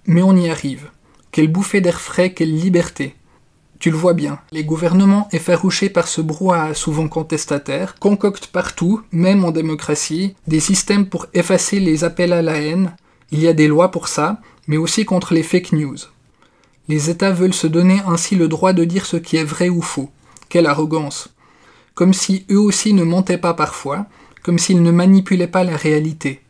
Mais 0.06 0.22
on 0.22 0.36
y 0.36 0.50
arrive. 0.50 0.92
Quelle 1.32 1.52
bouffée 1.52 1.82
d'air 1.82 2.00
frais, 2.00 2.34
quelle 2.34 2.56
liberté. 2.56 3.16
Tu 3.80 3.92
le 3.92 3.96
vois 3.96 4.14
bien, 4.14 4.40
les 4.52 4.66
gouvernements 4.66 5.30
effarouchés 5.32 5.90
par 5.90 6.10
ce 6.10 6.20
brouhaha 6.20 6.74
souvent 6.74 7.08
contestataire 7.08 7.96
concoctent 7.96 8.48
partout, 8.48 9.02
même 9.14 9.46
en 9.46 9.52
démocratie, 9.52 10.36
des 10.48 10.60
systèmes 10.60 11.06
pour 11.06 11.28
effacer 11.34 11.80
les 11.80 12.04
appels 12.04 12.34
à 12.34 12.42
la 12.42 12.60
haine. 12.60 12.94
Il 13.32 13.40
y 13.40 13.48
a 13.48 13.54
des 13.54 13.70
lois 13.70 13.90
pour 13.90 14.10
ça, 14.10 14.42
mais 14.68 14.76
aussi 14.76 15.06
contre 15.06 15.34
les 15.34 15.44
fake 15.44 15.72
news. 15.72 15.96
Les 16.90 17.10
États 17.10 17.32
veulent 17.32 17.54
se 17.54 17.68
donner 17.68 18.02
ainsi 18.06 18.36
le 18.36 18.50
droit 18.50 18.74
de 18.74 18.84
dire 18.84 19.06
ce 19.06 19.16
qui 19.16 19.38
est 19.38 19.46
vrai 19.46 19.70
ou 19.70 19.82
faux. 19.82 20.10
Quelle 20.50 20.66
arrogance. 20.66 21.30
Comme 21.94 22.14
si 22.14 22.46
eux 22.52 22.60
aussi 22.60 22.94
ne 22.94 23.04
mentaient 23.04 23.38
pas 23.38 23.54
parfois, 23.54 24.08
comme 24.44 24.60
s'ils 24.60 24.84
ne 24.84 24.92
manipulaient 24.92 25.48
pas 25.48 25.64
la 25.64 25.78
réalité. 25.78 26.42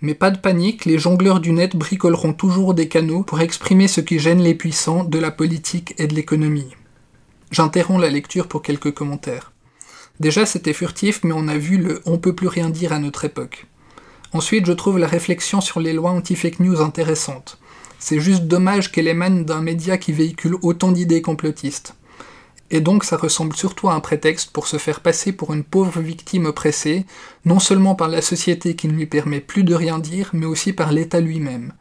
Mais 0.00 0.14
pas 0.14 0.30
de 0.30 0.38
panique, 0.38 0.84
les 0.84 0.98
jongleurs 0.98 1.40
du 1.40 1.52
net 1.52 1.74
bricoleront 1.74 2.32
toujours 2.32 2.74
des 2.74 2.88
canaux 2.88 3.24
pour 3.24 3.40
exprimer 3.40 3.88
ce 3.88 4.00
qui 4.00 4.18
gêne 4.18 4.40
les 4.40 4.54
puissants 4.54 5.02
de 5.02 5.18
la 5.18 5.32
politique 5.32 5.94
et 5.98 6.06
de 6.06 6.14
l'économie. 6.14 6.70
J'interromps 7.50 8.00
la 8.00 8.10
lecture 8.10 8.46
pour 8.46 8.62
quelques 8.62 8.94
commentaires. 8.94 9.52
Déjà 10.20 10.46
c'était 10.46 10.72
furtif, 10.72 11.24
mais 11.24 11.32
on 11.34 11.48
a 11.48 11.58
vu 11.58 11.78
le 11.78 12.00
on 12.06 12.18
peut 12.18 12.34
plus 12.34 12.48
rien 12.48 12.70
dire 12.70 12.92
à 12.92 12.98
notre 12.98 13.24
époque. 13.24 13.66
Ensuite, 14.32 14.66
je 14.66 14.72
trouve 14.72 14.98
la 14.98 15.06
réflexion 15.06 15.60
sur 15.60 15.80
les 15.80 15.92
lois 15.92 16.10
anti-fake 16.10 16.60
news 16.60 16.80
intéressante. 16.80 17.58
C'est 17.98 18.20
juste 18.20 18.44
dommage 18.44 18.92
qu'elle 18.92 19.08
émane 19.08 19.44
d'un 19.44 19.62
média 19.62 19.96
qui 19.98 20.12
véhicule 20.12 20.56
autant 20.62 20.92
d'idées 20.92 21.22
complotistes 21.22 21.94
et 22.70 22.80
donc 22.80 23.04
ça 23.04 23.16
ressemble 23.16 23.56
surtout 23.56 23.88
à 23.88 23.94
un 23.94 24.00
prétexte 24.00 24.50
pour 24.50 24.66
se 24.66 24.76
faire 24.76 25.00
passer 25.00 25.32
pour 25.32 25.54
une 25.54 25.64
pauvre 25.64 26.00
victime 26.00 26.46
oppressée, 26.46 27.06
non 27.44 27.58
seulement 27.58 27.94
par 27.94 28.08
la 28.08 28.20
société 28.20 28.76
qui 28.76 28.88
ne 28.88 28.92
lui 28.92 29.06
permet 29.06 29.40
plus 29.40 29.64
de 29.64 29.74
rien 29.74 29.98
dire, 29.98 30.30
mais 30.32 30.46
aussi 30.46 30.72
par 30.72 30.92
l'État 30.92 31.20
lui-même. 31.20 31.72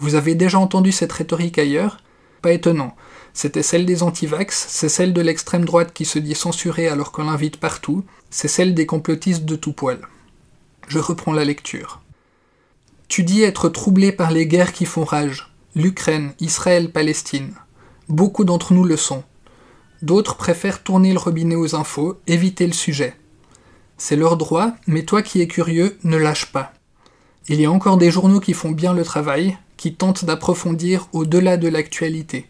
Vous 0.00 0.14
avez 0.14 0.34
déjà 0.34 0.58
entendu 0.58 0.92
cette 0.92 1.12
rhétorique 1.12 1.58
ailleurs? 1.58 1.98
Pas 2.42 2.52
étonnant. 2.52 2.94
C'était 3.32 3.62
celle 3.62 3.86
des 3.86 4.02
antivax, 4.02 4.66
c'est 4.68 4.88
celle 4.88 5.12
de 5.12 5.20
l'extrême 5.20 5.64
droite 5.64 5.92
qui 5.92 6.04
se 6.04 6.18
dit 6.18 6.34
censurée 6.34 6.88
alors 6.88 7.12
qu'on 7.12 7.24
l'invite 7.24 7.58
partout, 7.58 8.04
c'est 8.30 8.48
celle 8.48 8.74
des 8.74 8.86
complotistes 8.86 9.44
de 9.44 9.56
tout 9.56 9.72
poil. 9.72 10.00
Je 10.88 10.98
reprends 10.98 11.32
la 11.32 11.44
lecture. 11.44 12.00
Tu 13.08 13.22
dis 13.22 13.42
être 13.42 13.68
troublé 13.68 14.12
par 14.12 14.30
les 14.30 14.46
guerres 14.46 14.72
qui 14.72 14.84
font 14.84 15.04
rage. 15.04 15.52
L'Ukraine, 15.74 16.32
Israël, 16.40 16.90
Palestine. 16.90 17.54
Beaucoup 18.08 18.44
d'entre 18.44 18.72
nous 18.72 18.84
le 18.84 18.96
sont. 18.96 19.22
D'autres 20.02 20.36
préfèrent 20.36 20.82
tourner 20.82 21.12
le 21.12 21.18
robinet 21.18 21.56
aux 21.56 21.74
infos, 21.74 22.20
éviter 22.26 22.66
le 22.66 22.72
sujet. 22.72 23.14
C'est 23.96 24.16
leur 24.16 24.36
droit, 24.36 24.72
mais 24.86 25.02
toi 25.02 25.22
qui 25.22 25.40
es 25.40 25.48
curieux, 25.48 25.98
ne 26.04 26.16
lâche 26.16 26.46
pas. 26.52 26.72
Il 27.48 27.60
y 27.60 27.64
a 27.64 27.70
encore 27.70 27.96
des 27.96 28.10
journaux 28.10 28.40
qui 28.40 28.52
font 28.52 28.70
bien 28.70 28.94
le 28.94 29.04
travail, 29.04 29.58
qui 29.76 29.94
tentent 29.94 30.24
d'approfondir 30.24 31.08
au-delà 31.12 31.56
de 31.56 31.68
l'actualité. 31.68 32.46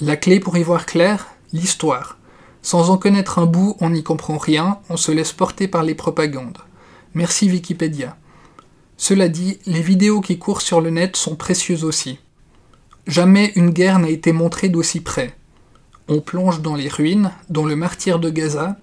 La 0.00 0.16
clé 0.16 0.40
pour 0.40 0.56
y 0.56 0.62
voir 0.62 0.86
clair 0.86 1.26
L'histoire. 1.52 2.18
Sans 2.60 2.90
en 2.90 2.98
connaître 2.98 3.38
un 3.38 3.46
bout, 3.46 3.76
on 3.80 3.88
n'y 3.90 4.02
comprend 4.02 4.36
rien, 4.36 4.80
on 4.90 4.98
se 4.98 5.10
laisse 5.10 5.32
porter 5.32 5.66
par 5.66 5.82
les 5.82 5.94
propagandes. 5.94 6.58
Merci 7.14 7.50
Wikipédia. 7.50 8.18
Cela 8.98 9.28
dit, 9.28 9.58
les 9.64 9.80
vidéos 9.80 10.20
qui 10.20 10.38
courent 10.38 10.60
sur 10.60 10.82
le 10.82 10.90
net 10.90 11.16
sont 11.16 11.36
précieuses 11.36 11.84
aussi. 11.84 12.18
Jamais 13.06 13.52
une 13.56 13.70
guerre 13.70 13.98
n'a 13.98 14.10
été 14.10 14.32
montrée 14.32 14.68
d'aussi 14.68 15.00
près. 15.00 15.37
On 16.08 16.20
plonge 16.20 16.62
dans 16.62 16.74
les 16.74 16.88
ruines, 16.88 17.30
dont 17.50 17.66
le 17.66 17.76
martyr 17.76 18.18
de 18.18 18.30
Gaza, 18.30 18.76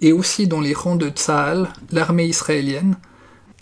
et 0.00 0.12
aussi 0.12 0.48
dans 0.48 0.60
les 0.60 0.74
rangs 0.74 0.96
de 0.96 1.08
Tsahal, 1.08 1.72
l'armée 1.92 2.26
israélienne, 2.26 2.96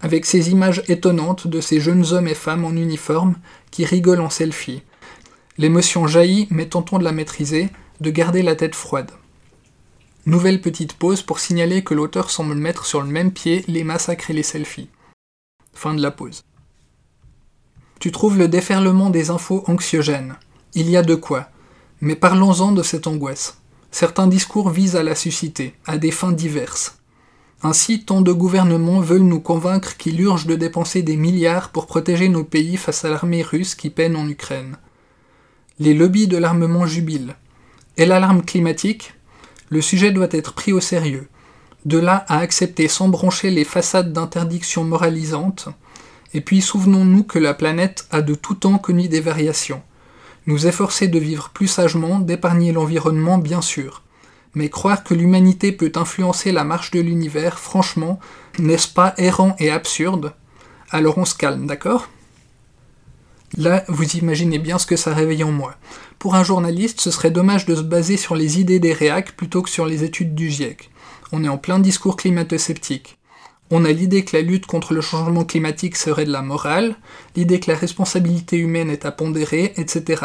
avec 0.00 0.25
ces 0.25 0.50
images 0.50 0.83
étonnantes 0.89 1.47
de 1.47 1.61
ces 1.61 1.81
jeunes 1.81 2.12
hommes 2.12 2.29
et 2.29 2.35
femmes 2.35 2.65
en 2.65 2.71
uniforme 2.71 3.35
qui 3.71 3.85
rigolent 3.85 4.23
en 4.23 4.31
selfie. 4.31 4.83
L'émotion 5.59 6.07
jaillit, 6.07 6.49
mais 6.50 6.67
tentons 6.67 6.99
de 6.99 7.05
la 7.05 7.12
maîtriser, 7.12 7.69
de 8.00 8.11
garder 8.11 8.43
la 8.43 8.57
tête 8.57 8.75
froide. 8.75 9.11
Nouvelle 10.25 10.62
petite 10.62 10.95
pause 10.95 11.23
pour 11.23 11.39
signaler 11.39 11.85
que 11.85 11.93
l'auteur 11.93 12.31
semble 12.31 12.55
mettre 12.55 12.87
sur 12.87 13.03
le 13.03 13.09
même 13.09 13.33
pied 13.33 13.65
les 13.69 13.85
massacres 13.85 14.31
et 14.31 14.35
les 14.35 14.43
selfies. 14.43 14.89
Fin 15.75 15.93
de 15.93 16.00
la 16.00 16.11
pause. 16.11 16.45
Tu 17.99 18.12
trouves 18.12 18.39
le 18.39 18.49
déferlement 18.49 19.11
des 19.11 19.29
infos 19.29 19.62
anxiogènes. 19.67 20.37
Il 20.75 20.89
y 20.89 20.97
a 20.97 21.03
de 21.03 21.15
quoi. 21.15 21.50
Mais 22.00 22.16
parlons-en 22.16 22.73
de 22.73 22.83
cette 22.83 23.07
angoisse. 23.07 23.59
Certains 23.90 24.26
discours 24.26 24.71
visent 24.71 24.97
à 24.97 25.02
la 25.02 25.14
susciter, 25.14 25.75
à 25.87 25.99
des 25.99 26.11
fins 26.11 26.33
diverses. 26.33 26.97
Ainsi, 27.62 28.04
tant 28.04 28.23
de 28.23 28.33
gouvernements 28.33 29.00
veulent 29.00 29.21
nous 29.21 29.40
convaincre 29.40 29.99
qu'il 29.99 30.21
urge 30.21 30.47
de 30.47 30.54
dépenser 30.54 31.02
des 31.02 31.16
milliards 31.16 31.69
pour 31.71 31.87
protéger 31.87 32.28
nos 32.28 32.45
pays 32.45 32.78
face 32.78 33.04
à 33.04 33.11
l'armée 33.11 33.42
russe 33.42 33.75
qui 33.75 33.90
peine 33.90 34.16
en 34.16 34.26
Ukraine. 34.26 34.76
Les 35.78 35.92
lobbies 35.92 36.26
de 36.26 36.38
l'armement 36.38 36.87
jubilent. 36.87 37.37
Et 37.99 38.07
l'alarme 38.07 38.42
climatique? 38.42 39.12
Le 39.69 39.83
sujet 39.83 40.11
doit 40.11 40.28
être 40.30 40.54
pris 40.54 40.73
au 40.73 40.80
sérieux. 40.80 41.28
De 41.85 41.99
là 41.99 42.25
à 42.28 42.38
accepter 42.38 42.88
sans 42.88 43.09
broncher 43.09 43.50
les 43.50 43.64
façades 43.64 44.12
d'interdiction 44.12 44.85
moralisantes, 44.85 45.69
et 46.33 46.40
puis 46.40 46.62
souvenons-nous 46.62 47.25
que 47.25 47.38
la 47.38 47.54
planète 47.54 48.07
a 48.11 48.23
de 48.23 48.35
tout 48.35 48.54
temps 48.54 48.78
connu 48.78 49.09
des 49.09 49.21
variations. 49.21 49.83
Nous 50.50 50.66
efforcer 50.66 51.07
de 51.07 51.21
vivre 51.21 51.50
plus 51.50 51.69
sagement, 51.69 52.19
d'épargner 52.19 52.73
l'environnement 52.73 53.38
bien 53.38 53.61
sûr, 53.61 54.02
mais 54.54 54.69
croire 54.69 55.04
que 55.04 55.14
l'humanité 55.14 55.71
peut 55.71 55.92
influencer 55.95 56.50
la 56.50 56.64
marche 56.64 56.90
de 56.90 56.99
l'univers, 56.99 57.57
franchement, 57.57 58.19
n'est-ce 58.59 58.88
pas 58.88 59.14
errant 59.16 59.54
et 59.61 59.71
absurde? 59.71 60.35
Alors 60.90 61.19
on 61.19 61.25
se 61.25 61.37
calme, 61.37 61.69
d'accord? 61.69 62.09
Là, 63.57 63.85
vous 63.87 64.16
imaginez 64.16 64.59
bien 64.59 64.80
ce 64.80 64.87
que 64.87 64.97
ça 64.97 65.14
réveille 65.14 65.45
en 65.45 65.52
moi. 65.52 65.76
Pour 66.19 66.35
un 66.35 66.42
journaliste, 66.42 67.00
ce 67.00 67.12
serait 67.12 67.30
dommage 67.30 67.64
de 67.64 67.76
se 67.76 67.83
baser 67.83 68.16
sur 68.16 68.35
les 68.35 68.59
idées 68.59 68.80
des 68.80 68.92
réacs 68.92 69.37
plutôt 69.37 69.62
que 69.62 69.71
sur 69.71 69.87
les 69.87 70.02
études 70.02 70.35
du 70.35 70.50
GIEC. 70.50 70.90
On 71.30 71.45
est 71.45 71.49
en 71.49 71.59
plein 71.59 71.78
discours 71.78 72.16
climato-sceptique. 72.16 73.20
On 73.73 73.85
a 73.85 73.93
l'idée 73.93 74.25
que 74.25 74.37
la 74.37 74.43
lutte 74.43 74.67
contre 74.67 74.95
le 74.95 75.00
changement 75.00 75.45
climatique 75.45 75.97
serait 75.97 76.25
de 76.25 76.33
la 76.33 76.43
morale, 76.43 76.97
l'idée 77.37 77.61
que 77.61 77.71
la 77.71 77.79
responsabilité 77.79 78.57
humaine 78.57 78.91
est 78.91 79.05
à 79.05 79.12
pondérer, 79.12 79.75
etc. 79.77 80.23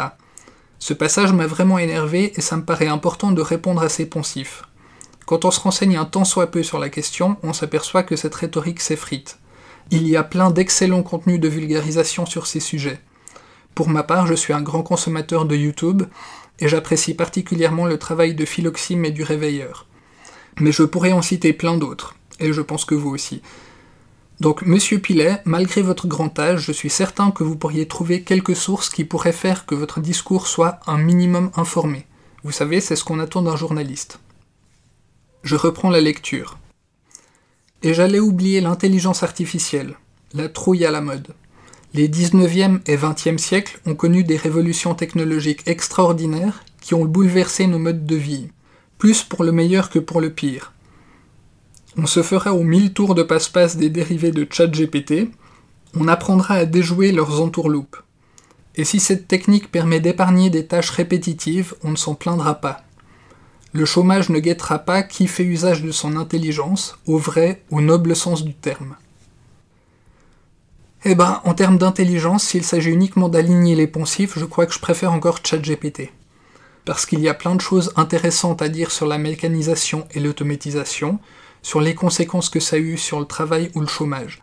Ce 0.80 0.92
passage 0.92 1.32
m'a 1.32 1.46
vraiment 1.46 1.78
énervé 1.78 2.32
et 2.34 2.40
ça 2.40 2.56
me 2.56 2.64
paraît 2.64 2.88
important 2.88 3.30
de 3.30 3.40
répondre 3.40 3.82
à 3.82 3.88
ces 3.88 4.06
poncifs. 4.06 4.64
Quand 5.26 5.44
on 5.44 5.52
se 5.52 5.60
renseigne 5.60 5.96
un 5.96 6.04
tant 6.04 6.24
soit 6.24 6.50
peu 6.50 6.64
sur 6.64 6.80
la 6.80 6.88
question, 6.88 7.36
on 7.44 7.52
s'aperçoit 7.52 8.02
que 8.02 8.16
cette 8.16 8.34
rhétorique 8.34 8.80
s'effrite. 8.80 9.38
Il 9.92 10.08
y 10.08 10.16
a 10.16 10.24
plein 10.24 10.50
d'excellents 10.50 11.04
contenus 11.04 11.38
de 11.38 11.48
vulgarisation 11.48 12.26
sur 12.26 12.48
ces 12.48 12.60
sujets. 12.60 13.00
Pour 13.76 13.88
ma 13.88 14.02
part, 14.02 14.26
je 14.26 14.34
suis 14.34 14.52
un 14.52 14.62
grand 14.62 14.82
consommateur 14.82 15.44
de 15.44 15.54
YouTube 15.54 16.02
et 16.58 16.66
j'apprécie 16.66 17.14
particulièrement 17.14 17.86
le 17.86 17.98
travail 17.98 18.34
de 18.34 18.44
Philoxime 18.44 19.04
et 19.04 19.10
du 19.12 19.22
Réveilleur. 19.22 19.86
Mais 20.58 20.72
je 20.72 20.82
pourrais 20.82 21.12
en 21.12 21.22
citer 21.22 21.52
plein 21.52 21.76
d'autres, 21.76 22.16
et 22.40 22.52
je 22.52 22.60
pense 22.60 22.84
que 22.84 22.94
vous 22.94 23.10
aussi. 23.10 23.42
Donc, 24.40 24.62
monsieur 24.62 24.98
Pilet, 24.98 25.40
malgré 25.46 25.80
votre 25.80 26.06
grand 26.06 26.38
âge, 26.38 26.60
je 26.60 26.72
suis 26.72 26.90
certain 26.90 27.30
que 27.30 27.42
vous 27.42 27.56
pourriez 27.56 27.88
trouver 27.88 28.22
quelques 28.22 28.56
sources 28.56 28.90
qui 28.90 29.04
pourraient 29.04 29.32
faire 29.32 29.64
que 29.64 29.74
votre 29.74 30.00
discours 30.00 30.46
soit 30.46 30.80
un 30.86 30.98
minimum 30.98 31.50
informé. 31.56 32.06
Vous 32.44 32.52
savez, 32.52 32.80
c'est 32.80 32.96
ce 32.96 33.04
qu'on 33.04 33.18
attend 33.18 33.42
d'un 33.42 33.56
journaliste. 33.56 34.18
Je 35.42 35.56
reprends 35.56 35.90
la 35.90 36.02
lecture. 36.02 36.58
Et 37.82 37.94
j'allais 37.94 38.20
oublier 38.20 38.60
l'intelligence 38.60 39.22
artificielle, 39.22 39.96
la 40.34 40.48
trouille 40.48 40.84
à 40.84 40.90
la 40.90 41.00
mode. 41.00 41.28
Les 41.94 42.08
19e 42.08 42.80
et 42.86 42.96
20e 42.96 43.38
siècles 43.38 43.80
ont 43.86 43.94
connu 43.94 44.22
des 44.22 44.36
révolutions 44.36 44.94
technologiques 44.94 45.66
extraordinaires 45.66 46.62
qui 46.82 46.94
ont 46.94 47.06
bouleversé 47.06 47.66
nos 47.66 47.78
modes 47.78 48.04
de 48.04 48.16
vie, 48.16 48.48
plus 48.98 49.22
pour 49.22 49.44
le 49.44 49.52
meilleur 49.52 49.88
que 49.88 49.98
pour 49.98 50.20
le 50.20 50.30
pire. 50.30 50.72
On 51.98 52.06
se 52.06 52.22
fera 52.22 52.52
aux 52.52 52.62
mille 52.62 52.92
tours 52.92 53.14
de 53.14 53.22
passe-passe 53.22 53.76
des 53.76 53.88
dérivés 53.88 54.30
de 54.30 54.46
ChatGPT, 54.50 55.30
on 55.98 56.08
apprendra 56.08 56.56
à 56.56 56.64
déjouer 56.66 57.10
leurs 57.10 57.40
entourloupes. 57.40 57.96
Et 58.74 58.84
si 58.84 59.00
cette 59.00 59.26
technique 59.26 59.72
permet 59.72 60.00
d'épargner 60.00 60.50
des 60.50 60.66
tâches 60.66 60.90
répétitives, 60.90 61.74
on 61.82 61.90
ne 61.90 61.96
s'en 61.96 62.14
plaindra 62.14 62.56
pas. 62.56 62.84
Le 63.72 63.86
chômage 63.86 64.28
ne 64.28 64.38
guettera 64.38 64.78
pas 64.80 65.02
qui 65.02 65.26
fait 65.26 65.44
usage 65.44 65.82
de 65.82 65.90
son 65.90 66.16
intelligence, 66.16 66.98
au 67.06 67.16
vrai, 67.16 67.62
au 67.70 67.80
noble 67.80 68.14
sens 68.14 68.44
du 68.44 68.54
terme. 68.54 68.96
Eh 71.04 71.14
ben, 71.14 71.40
en 71.44 71.54
termes 71.54 71.78
d'intelligence, 71.78 72.44
s'il 72.44 72.64
s'agit 72.64 72.90
uniquement 72.90 73.30
d'aligner 73.30 73.74
les 73.74 73.86
poncifs, 73.86 74.38
je 74.38 74.44
crois 74.44 74.66
que 74.66 74.74
je 74.74 74.80
préfère 74.80 75.12
encore 75.12 75.40
ChatGPT. 75.42 76.10
Parce 76.84 77.06
qu'il 77.06 77.20
y 77.20 77.28
a 77.28 77.34
plein 77.34 77.54
de 77.54 77.60
choses 77.60 77.92
intéressantes 77.96 78.60
à 78.60 78.68
dire 78.68 78.90
sur 78.90 79.06
la 79.06 79.16
mécanisation 79.16 80.06
et 80.12 80.20
l'automatisation, 80.20 81.18
sur 81.66 81.80
les 81.80 81.96
conséquences 81.96 82.48
que 82.48 82.60
ça 82.60 82.76
a 82.76 82.78
eu 82.78 82.96
sur 82.96 83.18
le 83.18 83.26
travail 83.26 83.72
ou 83.74 83.80
le 83.80 83.88
chômage. 83.88 84.40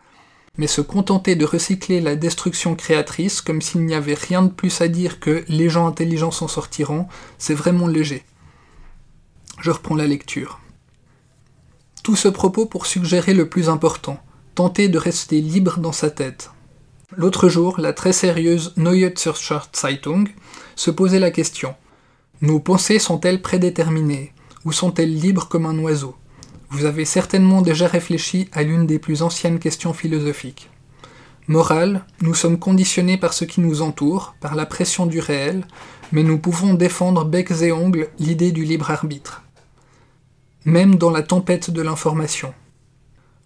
Mais 0.58 0.68
se 0.68 0.82
contenter 0.82 1.38
de 1.38 1.46
recycler 1.46 2.02
la 2.02 2.18
destruction 2.18 2.76
créatrice 2.76 3.40
comme 3.40 3.62
s'il 3.62 3.86
n'y 3.86 3.96
avait 3.96 4.14
rien 4.14 4.42
de 4.44 4.52
plus 4.52 4.82
à 4.82 4.90
dire 4.90 5.22
que 5.22 5.46
les 5.48 5.70
gens 5.70 5.88
intelligents 5.88 6.32
s'en 6.32 6.50
sortiront, 6.50 7.08
c'est 7.38 7.54
vraiment 7.54 7.88
léger. 7.88 8.26
Je 9.62 9.72
reprends 9.72 9.96
la 9.96 10.06
lecture. 10.06 10.60
Tout 12.04 12.18
ce 12.18 12.28
propos 12.28 12.66
pour 12.66 12.86
suggérer 12.88 13.34
le 13.34 13.48
plus 13.48 13.70
important, 13.70 14.20
tenter 14.54 14.90
de 14.90 14.98
rester 14.98 15.40
libre 15.40 15.78
dans 15.78 15.94
sa 15.94 16.10
tête. 16.10 16.52
L'autre 17.16 17.48
jour, 17.48 17.80
la 17.80 17.94
très 17.94 18.12
sérieuse 18.12 18.74
Neue 18.76 19.14
Zürcher 19.18 19.60
Zeitung 19.74 20.28
se 20.76 20.92
posait 20.92 21.22
la 21.22 21.32
question. 21.32 21.74
Nos 22.42 22.60
pensées 22.60 23.00
sont-elles 23.00 23.42
prédéterminées, 23.42 24.34
ou 24.66 24.74
sont-elles 24.74 25.18
libres 25.18 25.48
comme 25.48 25.66
un 25.66 25.80
oiseau? 25.80 26.18
Vous 26.74 26.86
avez 26.86 27.06
certainement 27.06 27.62
déjà 27.62 27.88
réfléchi 27.88 28.50
à 28.52 28.64
l'une 28.64 28.88
des 28.88 28.98
plus 28.98 29.22
anciennes 29.22 29.60
questions 29.60 29.94
philosophiques. 29.94 30.72
Morale, 31.48 32.04
nous 32.22 32.34
sommes 32.34 32.58
conditionnés 32.58 33.18
par 33.18 33.34
ce 33.34 33.46
qui 33.46 33.62
nous 33.62 33.84
entoure, 33.84 34.34
par 34.42 34.56
la 34.56 34.66
pression 34.66 35.06
du 35.06 35.20
réel, 35.20 35.68
mais 36.12 36.24
nous 36.24 36.40
pouvons 36.40 36.74
défendre 36.74 37.26
becs 37.26 37.62
et 37.62 37.72
ongles 37.72 38.10
l'idée 38.18 38.52
du 38.52 38.64
libre 38.64 38.90
arbitre. 38.90 39.44
Même 40.66 40.96
dans 40.96 41.12
la 41.12 41.22
tempête 41.22 41.70
de 41.70 41.82
l'information. 41.84 42.56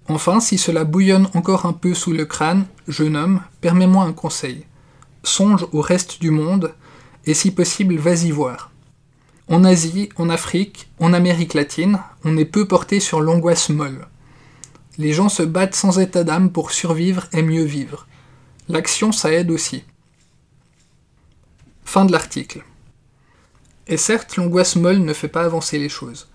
Enfin, 0.07 0.39
si 0.39 0.57
cela 0.57 0.85
bouillonne 0.85 1.27
encore 1.33 1.65
un 1.65 1.73
peu 1.73 1.93
sous 1.93 2.13
le 2.13 2.23
crâne, 2.23 2.65
jeune 2.87 3.17
homme, 3.17 3.41
permets-moi 3.59 4.05
un 4.05 4.13
conseil. 4.13 4.65
Songe 5.23 5.67
au 5.73 5.81
reste 5.81 6.21
du 6.21 6.31
monde, 6.31 6.73
et 7.25 7.33
si 7.33 7.51
possible, 7.51 7.97
vas-y 7.97 8.31
voir. 8.31 8.71
En 9.49 9.63
Asie, 9.63 10.09
en 10.17 10.29
Afrique, 10.29 10.89
en 10.99 11.13
Amérique 11.13 11.53
latine, 11.53 11.99
on 12.25 12.35
est 12.37 12.43
peu 12.43 12.67
porté 12.67 12.99
sur 12.99 13.21
l'angoisse 13.21 13.69
molle. 13.69 14.07
Les 14.97 15.13
gens 15.13 15.29
se 15.29 15.43
battent 15.43 15.75
sans 15.75 15.99
état 15.99 16.25
d'âme 16.25 16.51
pour 16.51 16.71
survivre 16.71 17.27
et 17.31 17.41
mieux 17.41 17.63
vivre. 17.63 18.07
L'action, 18.67 19.13
ça 19.13 19.31
aide 19.31 19.49
aussi. 19.49 19.85
Fin 21.85 22.03
de 22.03 22.11
l'article. 22.11 22.65
Et 23.87 23.95
certes, 23.95 24.35
l'angoisse 24.35 24.75
molle 24.75 24.97
ne 24.97 25.13
fait 25.13 25.29
pas 25.29 25.45
avancer 25.45 25.79
les 25.79 25.87
choses. 25.87 26.27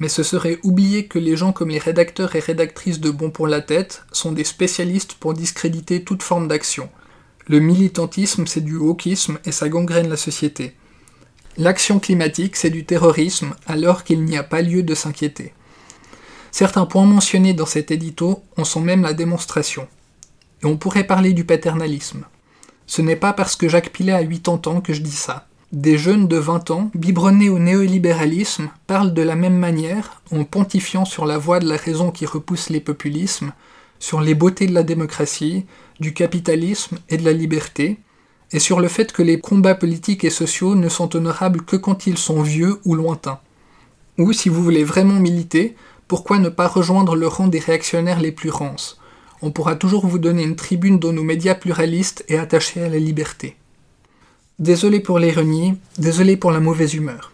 Mais 0.00 0.08
ce 0.08 0.24
serait 0.24 0.58
oublier 0.64 1.06
que 1.06 1.20
les 1.20 1.36
gens 1.36 1.52
comme 1.52 1.68
les 1.68 1.78
rédacteurs 1.78 2.34
et 2.34 2.40
rédactrices 2.40 2.98
de 2.98 3.10
Bon 3.10 3.30
pour 3.30 3.46
la 3.46 3.60
tête 3.60 4.02
sont 4.10 4.32
des 4.32 4.44
spécialistes 4.44 5.14
pour 5.14 5.34
discréditer 5.34 6.02
toute 6.02 6.24
forme 6.24 6.48
d'action. 6.48 6.90
Le 7.46 7.60
militantisme, 7.60 8.46
c'est 8.46 8.60
du 8.60 8.76
hawkisme 8.76 9.38
et 9.44 9.52
ça 9.52 9.68
gangrène 9.68 10.08
la 10.08 10.16
société. 10.16 10.74
L'action 11.56 11.98
climatique, 11.98 12.56
c'est 12.56 12.70
du 12.70 12.84
terrorisme 12.84 13.54
alors 13.66 14.04
qu'il 14.04 14.24
n'y 14.24 14.36
a 14.36 14.42
pas 14.42 14.62
lieu 14.62 14.82
de 14.82 14.94
s'inquiéter. 14.94 15.52
Certains 16.52 16.86
points 16.86 17.06
mentionnés 17.06 17.54
dans 17.54 17.66
cet 17.66 17.90
édito 17.90 18.42
en 18.56 18.64
sont 18.64 18.80
même 18.80 19.02
la 19.02 19.12
démonstration. 19.12 19.88
Et 20.62 20.66
on 20.66 20.76
pourrait 20.76 21.04
parler 21.04 21.32
du 21.32 21.44
paternalisme. 21.44 22.24
Ce 22.86 23.02
n'est 23.02 23.16
pas 23.16 23.32
parce 23.32 23.56
que 23.56 23.68
Jacques 23.68 23.90
Pilet 23.90 24.12
a 24.12 24.24
80 24.24 24.60
ans 24.66 24.80
que 24.80 24.92
je 24.92 25.02
dis 25.02 25.10
ça. 25.10 25.46
Des 25.72 25.98
jeunes 25.98 26.26
de 26.26 26.36
20 26.36 26.70
ans, 26.72 26.90
biberonnés 26.94 27.48
au 27.48 27.58
néolibéralisme, 27.58 28.70
parlent 28.88 29.14
de 29.14 29.22
la 29.22 29.36
même 29.36 29.56
manière, 29.56 30.20
en 30.32 30.44
pontifiant 30.44 31.04
sur 31.04 31.26
la 31.26 31.38
voie 31.38 31.60
de 31.60 31.68
la 31.68 31.76
raison 31.76 32.10
qui 32.10 32.26
repousse 32.26 32.70
les 32.70 32.80
populismes, 32.80 33.52
sur 34.00 34.20
les 34.20 34.34
beautés 34.34 34.66
de 34.66 34.74
la 34.74 34.82
démocratie, 34.82 35.66
du 36.00 36.12
capitalisme 36.14 36.98
et 37.08 37.16
de 37.16 37.24
la 37.24 37.32
liberté, 37.32 37.98
et 38.52 38.58
sur 38.58 38.80
le 38.80 38.88
fait 38.88 39.12
que 39.12 39.22
les 39.22 39.40
combats 39.40 39.74
politiques 39.74 40.24
et 40.24 40.30
sociaux 40.30 40.74
ne 40.74 40.88
sont 40.88 41.14
honorables 41.16 41.62
que 41.62 41.76
quand 41.76 42.06
ils 42.06 42.18
sont 42.18 42.42
vieux 42.42 42.80
ou 42.84 42.94
lointains. 42.94 43.40
Ou 44.18 44.32
si 44.32 44.48
vous 44.48 44.62
voulez 44.62 44.84
vraiment 44.84 45.14
militer, 45.14 45.76
pourquoi 46.08 46.38
ne 46.38 46.48
pas 46.48 46.66
rejoindre 46.66 47.14
le 47.14 47.28
rang 47.28 47.46
des 47.46 47.60
réactionnaires 47.60 48.20
les 48.20 48.32
plus 48.32 48.50
rances? 48.50 49.00
On 49.42 49.50
pourra 49.52 49.76
toujours 49.76 50.06
vous 50.06 50.18
donner 50.18 50.42
une 50.42 50.56
tribune 50.56 50.98
dans 50.98 51.12
nos 51.12 51.22
médias 51.22 51.54
pluralistes 51.54 52.24
et 52.28 52.36
attachés 52.36 52.82
à 52.82 52.88
la 52.88 52.98
liberté. 52.98 53.56
Désolé 54.58 55.00
pour 55.00 55.18
l'ironie, 55.18 55.78
désolé 55.98 56.36
pour 56.36 56.50
la 56.50 56.60
mauvaise 56.60 56.94
humeur. 56.94 57.32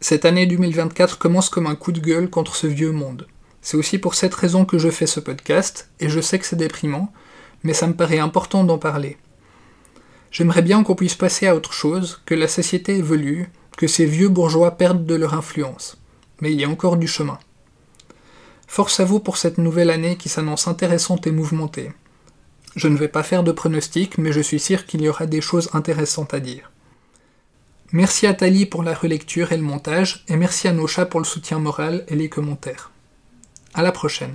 Cette 0.00 0.24
année 0.24 0.46
2024 0.46 1.18
commence 1.18 1.48
comme 1.48 1.66
un 1.66 1.76
coup 1.76 1.92
de 1.92 2.00
gueule 2.00 2.28
contre 2.28 2.56
ce 2.56 2.66
vieux 2.66 2.90
monde. 2.90 3.28
C'est 3.62 3.76
aussi 3.76 3.98
pour 3.98 4.14
cette 4.14 4.34
raison 4.34 4.64
que 4.64 4.78
je 4.78 4.90
fais 4.90 5.06
ce 5.06 5.20
podcast, 5.20 5.88
et 6.00 6.08
je 6.08 6.20
sais 6.20 6.38
que 6.38 6.46
c'est 6.46 6.56
déprimant, 6.56 7.12
mais 7.62 7.72
ça 7.72 7.86
me 7.86 7.94
paraît 7.94 8.18
important 8.18 8.64
d'en 8.64 8.78
parler. 8.78 9.16
J'aimerais 10.30 10.62
bien 10.62 10.82
qu'on 10.82 10.94
puisse 10.94 11.14
passer 11.14 11.46
à 11.46 11.54
autre 11.54 11.72
chose, 11.72 12.20
que 12.26 12.34
la 12.34 12.48
société 12.48 12.96
évolue, 12.96 13.48
que 13.76 13.86
ces 13.86 14.06
vieux 14.06 14.28
bourgeois 14.28 14.72
perdent 14.72 15.06
de 15.06 15.14
leur 15.14 15.34
influence. 15.34 15.98
Mais 16.40 16.52
il 16.52 16.60
y 16.60 16.64
a 16.64 16.68
encore 16.68 16.96
du 16.96 17.06
chemin. 17.06 17.38
Force 18.66 19.00
à 19.00 19.04
vous 19.04 19.20
pour 19.20 19.36
cette 19.36 19.58
nouvelle 19.58 19.90
année 19.90 20.16
qui 20.16 20.28
s'annonce 20.28 20.68
intéressante 20.68 21.26
et 21.26 21.30
mouvementée. 21.30 21.92
Je 22.74 22.88
ne 22.88 22.96
vais 22.96 23.08
pas 23.08 23.22
faire 23.22 23.42
de 23.42 23.52
pronostics, 23.52 24.18
mais 24.18 24.32
je 24.32 24.40
suis 24.40 24.60
sûr 24.60 24.84
qu'il 24.84 25.00
y 25.00 25.08
aura 25.08 25.26
des 25.26 25.40
choses 25.40 25.70
intéressantes 25.72 26.34
à 26.34 26.40
dire. 26.40 26.70
Merci 27.92 28.26
à 28.26 28.34
Tali 28.34 28.66
pour 28.66 28.82
la 28.82 28.92
relecture 28.92 29.52
et 29.52 29.56
le 29.56 29.62
montage, 29.62 30.24
et 30.28 30.36
merci 30.36 30.68
à 30.68 30.72
Nocha 30.72 31.06
pour 31.06 31.20
le 31.20 31.24
soutien 31.24 31.58
moral 31.58 32.04
et 32.08 32.16
les 32.16 32.28
commentaires. 32.28 32.90
À 33.72 33.82
la 33.82 33.92
prochaine. 33.92 34.34